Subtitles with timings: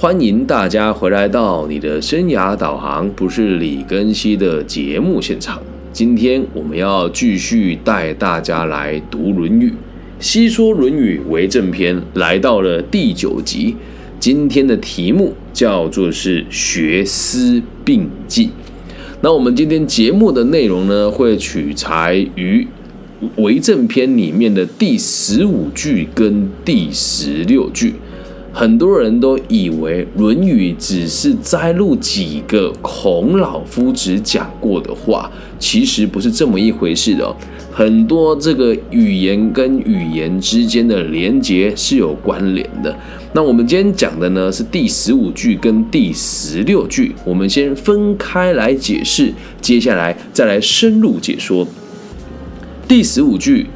[0.00, 5.60] 欢迎大家回来到你的生涯导航，不是李根熙的节目现场。
[5.92, 9.68] 今天我们要继续带大家来读《论语》，
[10.20, 13.74] 细说《论语》为正篇，来到了第九集。
[14.20, 18.48] 今天的题目叫做是学思并进。
[19.22, 22.64] 那我们今天节目的内容呢，会取材于
[23.38, 27.94] 为正篇里面的第十五句跟第十六句。
[28.58, 35.30] 很多人都以为《论语》只是摘录几个孔老夫子讲过的话，
[35.60, 37.36] 其实不是这么一回事的哦。
[37.72, 42.92] 很多这个语言跟语言之间的连结是有关联的。
[43.32, 51.64] 那我们今天讲的呢是第十五句跟第十六句，我们先分开来解释，接下来再来深入解说。
[52.88, 53.68] 第十五句，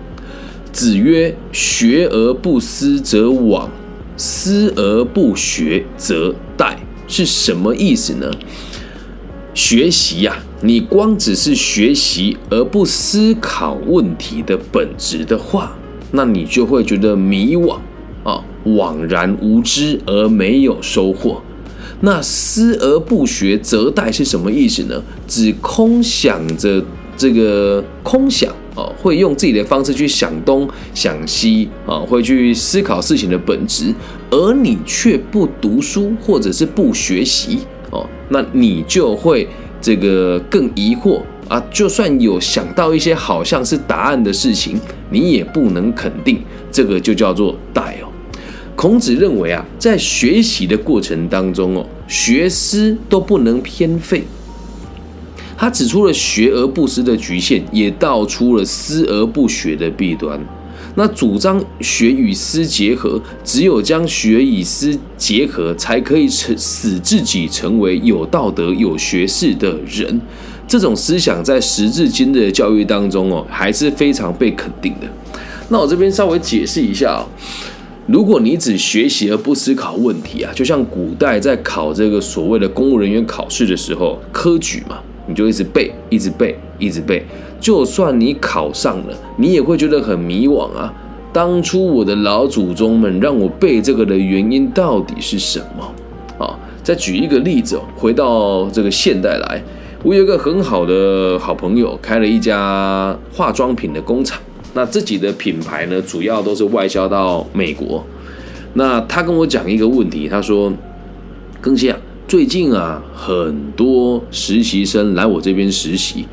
[0.72, 3.68] 子曰：“学而不思则罔。”
[4.16, 6.76] 思而不学则殆
[7.08, 8.30] 是什么意思呢？
[9.54, 15.76] 学习呀，你光只是学习而不思考问题的本质的话，
[16.12, 17.78] 那你就会觉得迷惘
[18.24, 21.42] 啊，惘然无知而没有收获。
[22.00, 25.02] 那思而不学则殆是什么意思呢？
[25.28, 26.82] 只空想着
[27.16, 28.54] 这个空想。
[28.74, 33.94] 哦，会用自己的方式去想东想西啊，会去思考事情的本质，
[34.30, 37.58] 而你却不读书或者是不学习
[37.90, 39.46] 哦，那你就会
[39.80, 41.62] 这个更疑惑啊。
[41.70, 48.08] 就算有想到一些好像是答案的事情，你也不能肯定，这个就叫做殆哦。
[48.74, 54.24] 孔子认为啊，在学习的过程当中哦，学思都不能偏废。
[55.62, 60.36] 他指出了学而不思的局限，也道出了思而不学的弊端。
[60.96, 70.20] 那主张学与思结合，只有将学与思结合，才可以成使自己成为有道德、有学识的人。
[70.66, 75.06] 这种思想在时至今日的教育当中哦，还是非常被肯定的。
[75.68, 77.22] 那我这边稍微解释一下哦，
[78.08, 84.98] 如果你只学习而不思考问题啊，就像古代在考这个所谓的公务人员考试的时候，科举嘛。
[85.32, 87.24] 你就一直背，一直背，一直背。
[87.58, 90.92] 就算你考上了，你也会觉得很迷惘啊。
[91.32, 96.44] 当初我的老祖宗们让我背这个的原因到底是什么？
[96.44, 99.62] 啊，再举一个例子，回到这个现代来，
[100.02, 104.38] 我有一个很好的好朋友，开了一家化妆品的工厂。
[104.74, 108.04] 那自己的品牌呢，主要都是外销到美国。
[108.74, 110.70] 那他跟我讲一个问题，他说
[111.62, 111.96] ：“更新啊。”
[112.32, 116.24] 最近啊，很多实习生来我这边实习，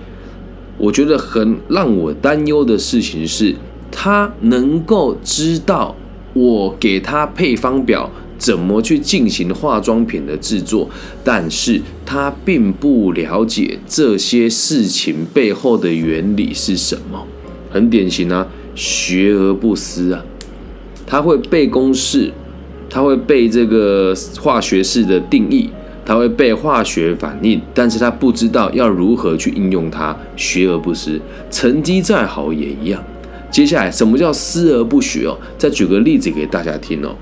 [0.78, 3.54] 我觉得很让我担忧的事情是，
[3.92, 5.94] 他能够知道
[6.32, 10.90] 我给他配方表怎么去进行化妆品的制作，
[11.22, 17.28] 但是他并不了解这些事情背后的原理是什么。
[17.70, 20.24] 很典型啊，学而不思啊，
[21.06, 22.32] 他会背公式，
[22.90, 25.70] 他会背这个化学式的定义。
[26.10, 31.22] 他会被化学反应，但是他不知道要如何去应用它，学而不思，
[31.52, 33.00] 成绩再好也一样。
[33.52, 35.38] 接下来，什么叫思而不学哦？
[35.56, 37.16] 再举个例子给大家听哦。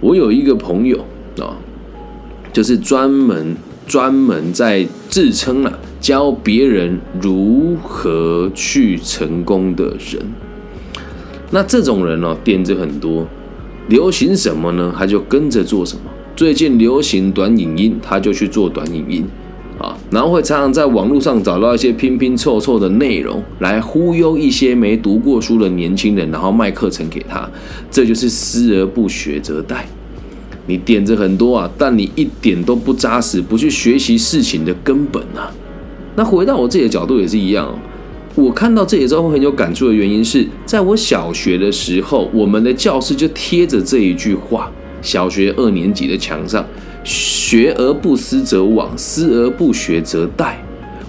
[0.00, 0.98] 我有一个朋友
[1.40, 1.56] 啊，
[2.52, 10.20] 就是专门专门在自称了教别人如何去成功的人。
[11.52, 13.26] 那这种人哦，点子很多，
[13.88, 16.02] 流行什么呢，他就跟着做什么。
[16.36, 19.24] 最近流行短影音，他就去做短影音，
[19.78, 27.48] 啊，然后会常常在网络上找到一些拼拼凑凑的内容，来忽悠一些没读过书的年轻人，然后卖课程给他。
[27.90, 29.76] 这就是思而不学则殆。
[30.66, 35.50] 你点子很多啊，但你一点都不扎实，不去学习事情的根本啊。
[36.16, 37.74] 那回到我自己的角度也是一样，
[38.34, 44.70] 我看到这里之后很有感触的原因是在我小学的时候，我们的教室就贴着这一句话。
[45.02, 46.64] 小学二年级的墙上，
[47.04, 50.54] 学而不思则罔，思而不学则殆。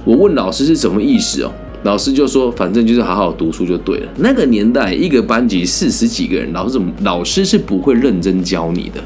[0.04, 1.51] 我问老师是什么意思哦？
[1.84, 4.07] 老师就说，反正就是好好读书就对了。
[4.18, 9.01] 那个年代，一个班级四十几个人，老师怎么老师是不会认真教你的。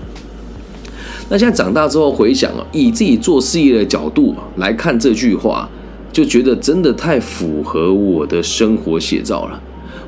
[1.30, 5.69] 那现在长大之后回想哦，以自己做事业的角度来看这句话，
[6.12, 9.62] 就觉得真的太符合我的生活写照了。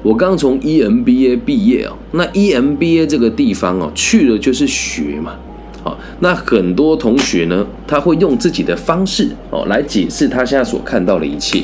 [0.03, 5.31] 我刚从 EMBA 毕业哦，那 EMBA 这个地方哦，去了就是学嘛，
[5.81, 11.63] 好，那很多同学呢，他会用自己的方式哦来解释他现在所看到的一切，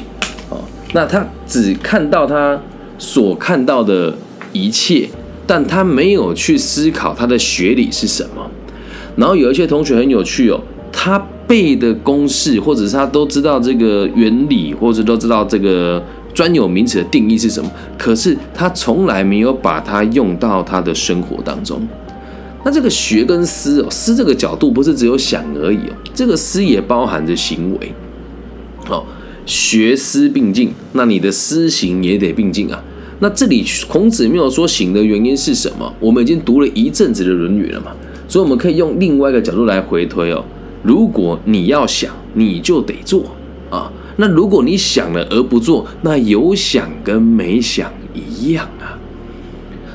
[0.50, 0.58] 哦，
[0.94, 2.58] 那他只看到他
[2.98, 4.16] 所看到的
[4.54, 5.10] 一切，
[5.46, 8.50] 但他没有去思考他的学理是什么。
[9.18, 10.58] 然后有一些同学很有趣哦，
[10.94, 16.02] 他背的公式，或者是他都知道这个原理，或者都知道这个
[16.40, 21.86] 专有名词的定义是什么，可是他从来没有把它用到他的生活当中。
[22.64, 27.92] 那这个学跟思哦，思这个角度不是只有想而已哦，这个思也包含着行为。
[28.88, 29.04] 哦，
[29.46, 32.82] 学思并进，那你的思行也得并进啊。
[33.20, 35.94] 那这里孔子没有说行的原因是什么？
[36.00, 37.92] 我们已经读了一阵子的《论语》了嘛，
[38.30, 40.42] 所以我们可以用另外一个角度来回推哦。
[40.84, 43.26] 如果你要想，你就得做。
[44.20, 49.00] 那如果你想了而不做，那有想跟没想一样啊。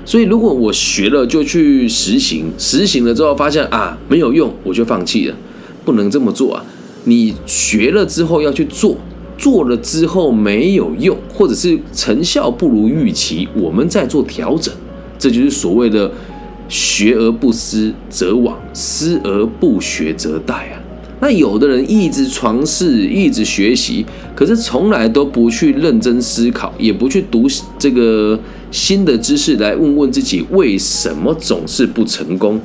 [0.04, 5.36] 所以如果我学了就去实行，实行了之后发现啊没有用，我就放弃了，
[5.84, 6.64] 不能这么做啊。
[7.04, 8.96] 你学了之后要去做。
[9.36, 14.72] 做了之后没有用，或者是成效不如预期，我们再做调整，
[15.18, 16.10] 这就是所谓的
[16.70, 20.80] “学而不思则罔，思而不学则殆”啊。
[21.20, 27.46] 那有的人一直尝试，一直学习，可是从来都不去认真思考，也不去读
[27.78, 28.38] 这个
[28.70, 32.60] 新的知识来问问自己为什么总是不成功。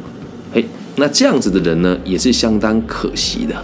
[0.51, 0.65] 嘿，
[0.97, 3.55] 那这样子的人呢，也是相当可惜的。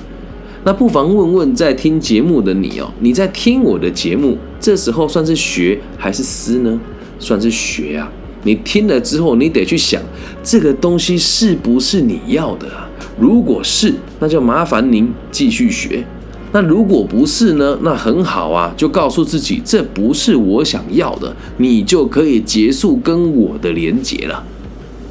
[0.64, 6.80] 那不妨问问在听节目的你哦，你在听我的节目，这时候算是学还是思呢？
[7.20, 8.12] 算是学啊！
[8.44, 10.02] 你听了之后，你得去想
[10.44, 12.90] 这个东西是不是你要的啊？
[13.18, 16.04] 如果是，那就麻烦您继续学；
[16.52, 17.78] 那如果不是呢？
[17.82, 24.44] 那很好啊，就告诉自己这不是我想要的，你就可以结束跟我的连结了，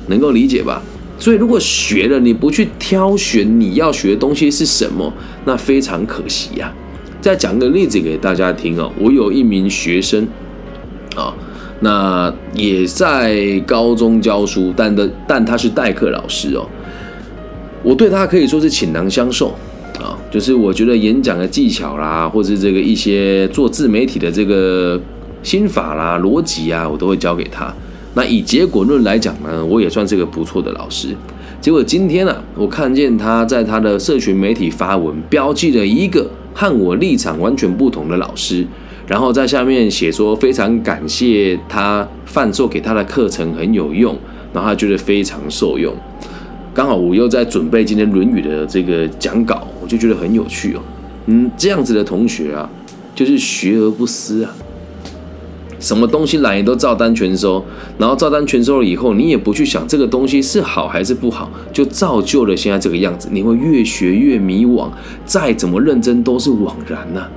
[0.08, 0.82] 能够理解吧？
[1.18, 5.10] 所以，如果学了你不去挑选你要学的东西是什么，
[5.44, 6.70] 那非常可惜呀。
[7.22, 10.26] 再讲个例子给大家听哦，我有一名学生
[11.16, 11.32] 啊，
[11.80, 16.66] 那也在高中教书，但的但他是代课老师哦。
[17.84, 19.54] 我对他可以说是倾囊相授
[20.00, 24.98] 啊，就是我觉得演讲的技巧啦，或者这个一些做自媒体的这个
[25.42, 27.72] 心法啦、逻辑啊，我都会教给他。
[28.14, 31.08] 那以结果论来讲呢，我也算是个不错的老师。
[31.60, 38.66] 结果今天呢，我看见他在他的社群媒体发文，标记了一个和我立场完全不同的老师，
[39.06, 44.16] 然后在下面写说非常感谢他贩售给他的课程很有用，
[44.52, 45.94] 然后他觉得非常受用。
[46.74, 50.80] 刚好我又在准备今天《论语》的这个讲稿，我就觉得很有趣哦。
[51.26, 52.68] 嗯，这样子的同学啊，
[53.14, 54.52] 就是学而不思啊。
[55.78, 57.64] 什么东西来都照单全收，
[57.96, 63.28] 然后照单全收了以后，你也不去想这个东西是好还是不好，就造就了现在这个样子。
[63.30, 64.88] 你会越学越迷惘，
[65.24, 67.28] 再怎么认真都是枉然呐。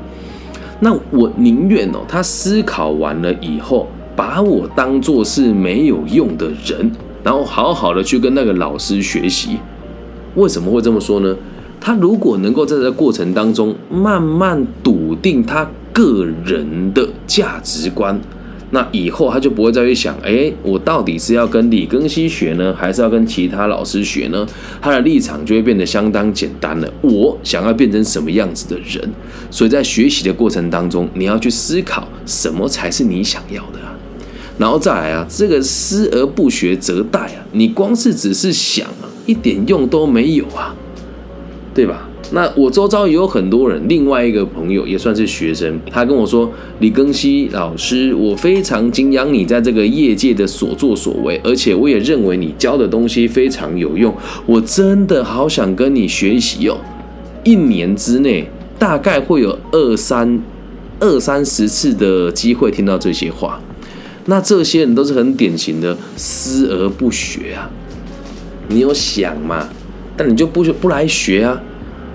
[0.80, 6.92] 那我宁愿哦，他思考完了以后，把我当做是没有用的人，
[7.28, 9.58] 然后好好的去跟那个老师学习。
[10.36, 11.36] 为什么会这么说呢？
[11.78, 18.18] 他如果能够在这过程当中慢慢笃定他个人的价值观。
[18.70, 24.48] 那以后他就不会再去想，哎，我到底是要跟李庚希学呢，还是要跟其他老师学呢？
[24.82, 26.90] 他的立场就会变得相当简单了。
[27.02, 29.12] 我想要变成什么样子的人？
[29.52, 33.80] 所以在学习的过程当中，你要去思考什么才是你想要的。
[34.58, 40.76] 然后再来啊，这个思而不学则殆啊，你光是只是想啊，一点用都没有啊，
[41.74, 42.10] 对吧？
[42.32, 54.14] 那我周遭也有很多人，另外一个朋友也算是学生，他跟我说：“李庚希老师，我非常敬仰你在这个业界的所作所为，而且我也认为你教的东西非常有用，
[54.46, 56.78] 我真的好想跟你学习哦。”
[57.46, 58.46] 一年之内
[58.78, 60.42] 大概会有二三
[61.00, 63.58] 二三十次的机会听到这些话，
[64.28, 67.70] 那这些人都是很典型的思而不学啊。
[68.70, 69.68] 你有想嘛？
[70.16, 71.62] 但你就不不来学啊？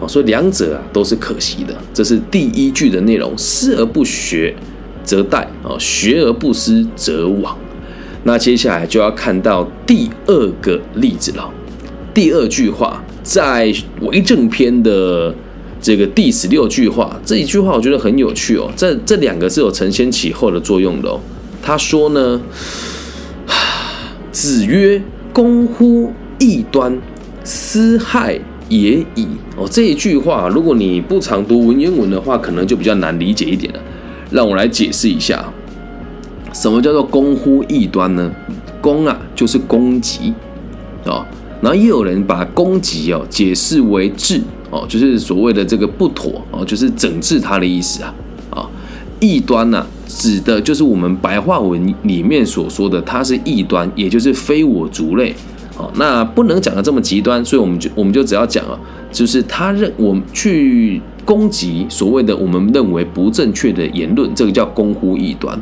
[0.00, 3.33] 哦所以两者啊都是可惜的，这是第一句的内容。
[3.38, 4.52] 思而不学，
[5.04, 7.54] 则殆；哦，学而不思，则罔。
[8.25, 11.49] 那接下来就要看到第二个例子了。
[12.12, 15.33] 第二句话在为政篇的
[15.81, 18.69] 这个第十六句话，这一句话我觉得很有趣哦。
[18.76, 21.21] 这这两个是有承先启后的作用的哦。
[21.62, 22.40] 他说呢
[24.33, 25.00] ：“子曰，
[25.33, 26.99] 公乎异端，
[27.45, 33.78] 斯害。”也已哦，这一句话，如果你不常读文言文的话，可能就比较难理解一点了。
[34.31, 35.45] 让我来解释一下，
[36.54, 38.33] 什么叫做“攻乎异端”呢
[38.81, 40.33] ？“攻”啊，就是攻击
[41.04, 41.23] 哦。
[41.61, 44.40] 然后也有人把攻击哦解释为治
[44.71, 48.14] 哦，就是所谓的这个不妥哦，就是整治它的意思啊。
[49.22, 55.32] 异端呢，指的就是我们白话文里面所说的，它是异端，也就是非我族类。
[55.78, 58.76] 哦，那不能讲的这么极端，所以我们就我们就只要讲啊，
[59.12, 65.58] 就是他认我们去攻击所谓的我们认为不正确的言论，这个叫公乎异端。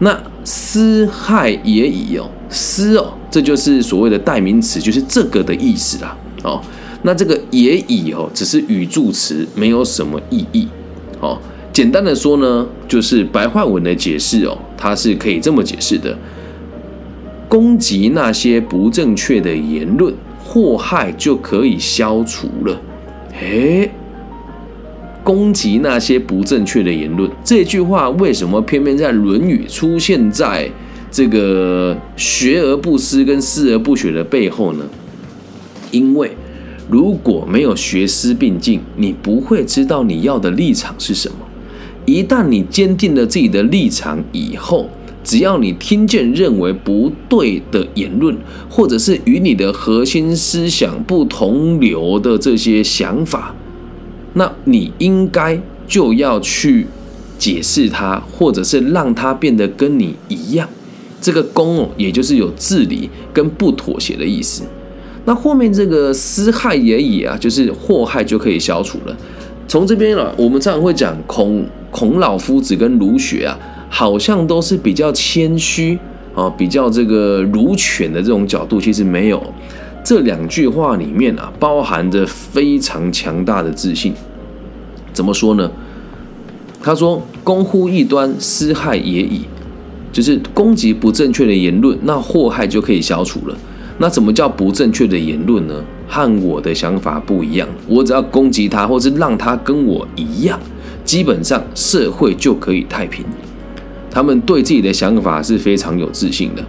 [0.00, 6.16] 那私害也已哦，私哦，这就是所谓的代名词，就是这个的意思啦。
[6.42, 6.60] 哦，
[7.02, 10.68] 那这个也已哦，只是语助词，没有什么意义。
[11.20, 11.38] 哦，
[11.78, 16.18] 简单的说呢，就是白话文的解释哦，它是可以这么解释的：
[17.48, 22.80] 攻击那些不正确的言论，祸害就可以消除了。
[23.40, 23.88] 诶。
[25.22, 30.68] 攻击那些不正确的言论，这句话为什么偏偏在《论语》出现在
[31.12, 34.84] 这个学而不思跟思而不学的背后呢？
[35.92, 36.32] 因为
[36.90, 41.36] 如果没有学思并进，你不会知道你要的立场是什么。
[42.08, 44.88] 一旦你坚定了自己的立场以后，
[45.22, 48.34] 只要你听见认为不对的言论，
[48.70, 53.54] 或者是与你的核心思想不同流的这些想法。
[54.32, 56.86] 那你应该就要去
[57.38, 60.66] 解释它，或者是让它变得跟你一样。
[61.20, 64.62] 这个“公”哦，也就是有治理跟不妥协的意思。
[65.26, 69.14] 那后面这个“私害也已”啊，就是祸害就可以消除了。
[69.66, 75.98] 从这边啊，我们常常会讲孔孔老夫子跟儒学啊，好像都是比较谦虚
[76.34, 79.42] 啊，比较这个儒犬的这种角度，其实没有。
[80.04, 84.14] 这两句话里面啊，包含着非常强大的自信。
[85.12, 85.70] 怎么说呢？
[86.80, 89.42] 他说：“攻乎异端，私害也已。”
[90.12, 93.56] 就是攻击不正确的言论，那祸害就可以消除了。
[93.98, 95.74] 那怎么叫不正确的言论呢？
[96.06, 100.58] 和我的想法不一样，我只要攻击他，或是让他跟我一样，
[101.08, 103.24] 基本上社会就可以太平。
[104.10, 106.62] 他们对自己的想法是非常有自信的。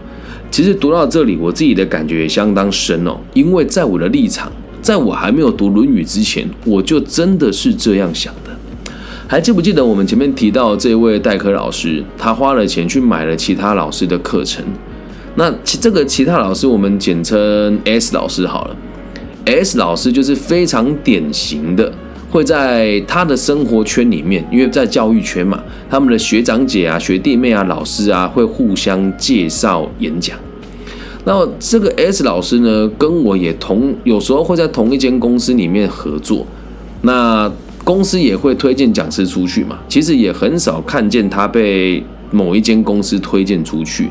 [0.50, 3.18] 其实读到这里，我自己的感觉也相当深哦。
[3.34, 4.50] 因为在我的立场，
[4.82, 8.52] 在我还没有读《论语》之前，我就真的是这样想的。
[9.28, 14.64] 还记不记得我们前面提到这位代课老师，他花了钱去买了其他老师的课程。
[15.36, 18.76] 那其这个其他老师，我们简称 S 老师好了。
[19.44, 21.92] S 老师就是非常典型的。
[22.30, 30.38] 会在他的生活圈里面，因为在教育圈嘛，他们的学长姐啊、学弟妹啊、老师啊，会互相介绍演讲。
[31.26, 36.46] 那这个 S 老师呢，跟我也同，有时候会在同一间公司里面合作。
[37.02, 37.52] 那
[37.84, 44.10] 公司也会推荐讲师出去嘛，其实也很少看见他被某一间公司推荐出去。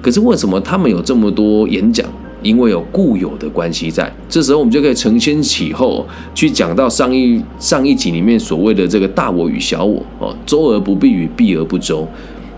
[0.00, 2.06] 可是为什么他们有这么多演讲？
[2.42, 12.06] 因为有固有的关系在，这时候我们就可以承先启后去讲到上一上一集里面所谓的这个大我与小我哦，周而不避与避而不周。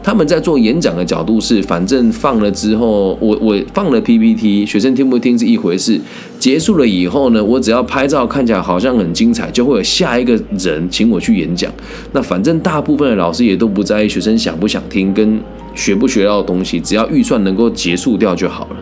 [0.02, 6.00] 他们在做演讲的角度是，反正放了之后，我我放了 PPT，学生听不听是一回事。
[6.38, 11.70] 结束了以后呢，我只要拍照看起来好像很精彩，就会有下一个人请我去演讲。
[12.12, 15.38] 那反正大部分的老师也都不在意学生想不想听跟
[15.74, 18.76] 学不学到东西，只要预算能够结束掉就好了。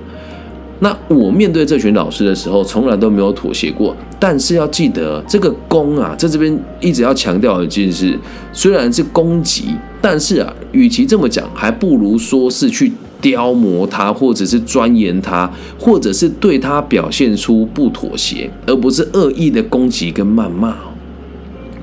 [0.80, 3.96] 那我面对这群老师的时候，从来都没有妥协过。
[4.20, 8.16] 但是要记得，这个攻啊，在这边一直要强调的就是，
[8.52, 20.76] 虽然是攻击，但是啊，与其这么讲，还不如说是去雕磨他，或者是钻研他，或者是对他表现出不妥协，而不是恶意的攻击跟谩骂。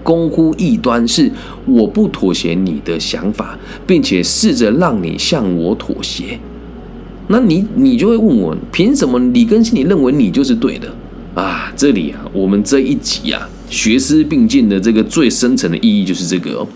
[0.03, 1.29] 攻乎异端，是
[1.65, 6.39] 我不妥协你的想法，并且试着让你向我妥协。
[7.27, 10.88] 那你你就会问我，凭什么李根新你认为你就是对的
[11.34, 11.74] 啊？
[11.75, 16.67] 这里啊，我们这一集啊，学思并进的这个最深层的意义就是这个哦。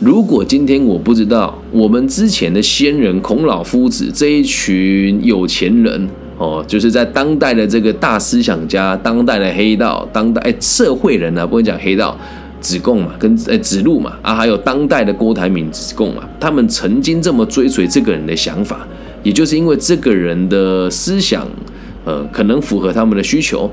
[0.00, 12.18] 如果今天我不知道我们之前的先人孔老夫子这一群有钱人哦，就是在当代的这个大思想家、当代的黑道、当代哎社会人呢，不会讲黑道，
[12.60, 18.84] 子贡嘛，跟哎子路嘛啊，还有当代的郭台铭、子贡嘛，他们曾经这么追随这个人的想法。
[19.24, 21.44] 也就是因为这个人的思想，
[22.04, 23.68] 呃，可能符合他们的需求，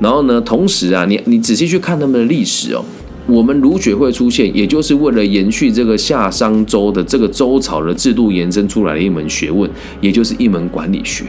[0.00, 2.84] 然后呢，同时啊，你你仔细去看他们的历史哦，
[3.26, 9.70] 我们儒学会出现，也就是为了延续这个夏商周的这个周朝的制度延伸出来的一门学问，
[10.00, 11.24] 也就是一门管理学。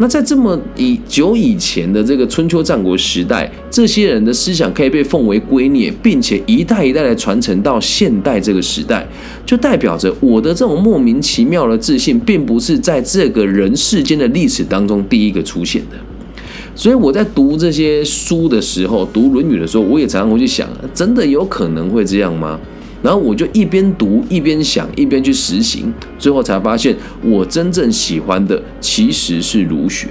[0.00, 9.06] 那在这么以久以前的这个春秋战国时代，这些人的思想可以被奉为圭臬，并且一代一代的传承到现代这个时代，
[9.44, 15.96] 就代表着我的这种莫名其妙的自信，并不是在这个人世间的历史当中第一个出现的。
[16.74, 22.58] 所以我在读这些书的时候，读《论语》的时候，我也常常会去想：真的有可能会这样吗？
[23.02, 30.08] 然后我就一边读一边想，一边去实行，最后才发现我真正喜欢的其实是儒学。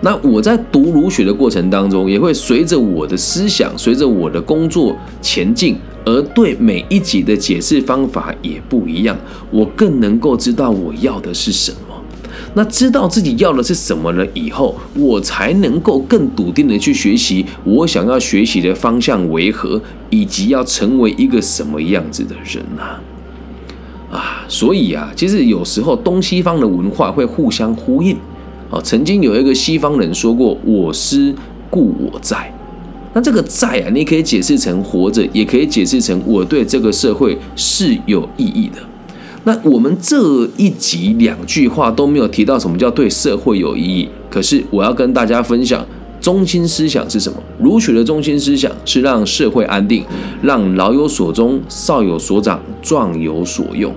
[0.00, 9.16] 那我在读儒学的过程当中，也会随着我的思想，随着我的工作前进，而对每一集的解释方法也不一样。
[9.50, 11.78] 我更能够知道我要的是什么。
[12.56, 23.00] 那知道自己要的是什么了以后，我才能够更笃定的去学习我想要学习的方向为何，以及要成为一个什么样子的人啊！
[24.12, 28.16] 啊，所以啊，其实有时候东西方的文化会互相呼应。
[28.70, 31.34] 哦，曾经有一个西方人说过：“我思
[31.68, 32.52] 故我在。”
[33.12, 38.80] 那这个“在”啊，你可以解释成活着，也可以解释成我对这个社会是有意义的。
[39.44, 45.86] 那我们这一集两句话都没有提到什么叫对社会有意义，可是我要跟大家分享
[46.18, 47.38] 中心思想是什么。
[47.58, 50.02] 儒学的中心思想是让社会安定，
[50.40, 53.92] 让老有所终，少有所长，壮有所用。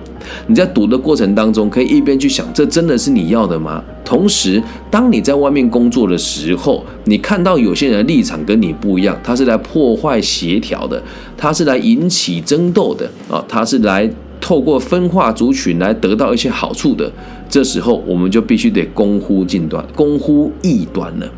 [0.48, 3.82] 你在读的过程当中，可以一边去想，这真的是你要的吗？
[4.04, 11.02] 同时，当你在外面工作的时候，你看到有些人的立场跟你不一样，他是来破坏协调的，
[11.38, 14.10] 他是来引起争斗的啊，他是来。
[14.40, 17.10] 透过分化族群来得到一些好处的，
[17.48, 21.30] 这时候我们就必须得攻乎近端，攻乎异端了。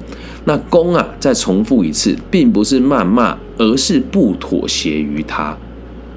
[0.44, 5.56] 那攻啊，再重复一次，并不是谩骂，而是不妥协于他。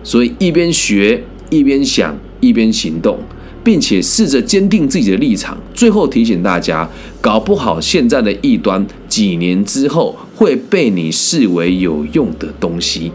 [0.03, 3.19] 所以一边学，一边想，一边行动，
[3.63, 5.57] 并且试着坚定自己的立场。
[5.73, 13.11] 最后提醒大家，搞不好现在的异端，几年之后会被你视为有用的东西。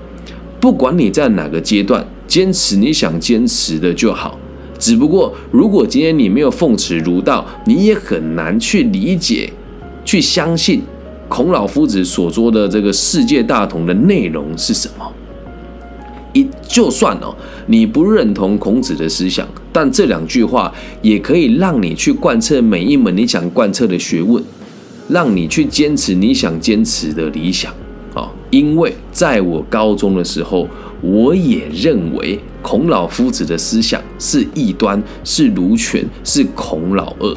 [0.60, 2.06] 不管你在哪个阶段。
[2.28, 4.38] 坚持你想坚持的就好，
[4.78, 9.50] 只不过如果今天你没有奉持儒道，你也很难去理解、
[10.04, 10.82] 去相信
[11.26, 15.10] 孔老夫子所说的这个世界大同的内容是什么。
[16.34, 17.34] 一就算哦，
[17.66, 20.70] 你不认同孔子的思想，但这两句话
[21.00, 24.44] 也可以让你去贯彻每一门你想贯彻的学问，
[25.08, 27.72] 让你去坚持你想坚持的理想
[28.12, 28.30] 啊！
[28.50, 30.68] 因为在我高中的时候。
[31.00, 37.36] 我也认为孔老夫子的思想是异端，是儒权，是孔老二，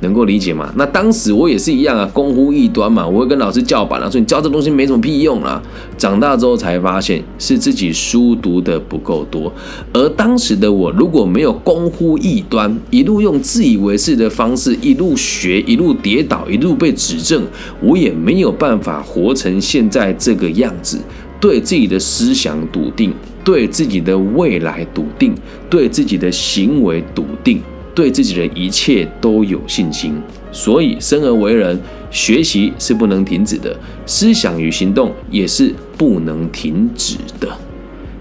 [0.00, 0.72] 能够理解吗？
[0.76, 5.60] 那当时我也是一样啊，公乎异端嘛，我会跟老师叫板了，说你教这东西没什么屁用啊。
[5.98, 9.52] 长大之后才发现是自己书读的不够多，
[9.92, 17.42] 而当时的我如果没有公乎异端，一路用自以为是的方式一路学，一路跌倒，一路被指正，
[17.82, 21.00] 我也没有办法活成现在这个样子。
[21.40, 23.12] 对自己的思想笃定，
[23.44, 25.34] 对自己的未来笃定，
[25.68, 27.60] 对自己的行为笃定，
[27.94, 30.14] 对自己的一切都有信心。
[30.50, 31.78] 所以，生而为人，
[32.10, 37.48] 学习是不能停止的，思想与行动也是不能停止的。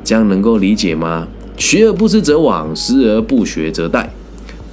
[0.04, 1.28] 这样能够理解吗？
[1.58, 4.06] 学而不思则罔，思而不学则殆。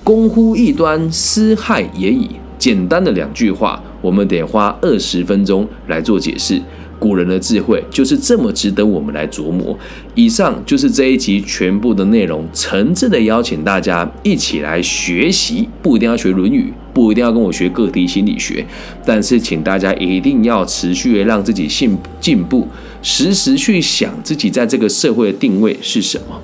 [0.03, 2.29] 功乎异端，思害也已。
[2.59, 6.61] 简单的两句话，我们得花二十分钟来做解释。
[7.03, 9.77] 古人的智慧就是这么值得我们来琢磨。
[10.15, 18.65] 以上就是这一集全部的内容，诚挚的邀请大家一起来学习，不一定要学《论语》，不一定要跟我学个体心理学，
[19.05, 22.69] 但是请大家一定要持续的让自己进进步，
[23.03, 26.41] 时时去想自己在这个社会的定位是什么。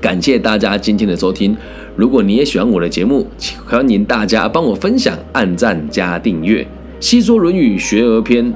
[0.00, 1.54] 感谢大家今天的收听，
[1.94, 6.66] 如果你也喜欢我的节目，请欢迎大家帮我分享、按赞加订阅。
[7.00, 8.46] 细说《论语·学而篇》。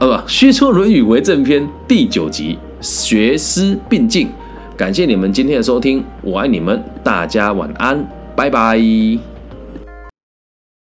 [0.00, 4.30] 呃，不，《虚说论语为正篇》第九集，学思并进。
[4.74, 8.02] 感谢你们今天的收听，我爱你们，大家晚安，
[8.34, 9.29] 拜拜。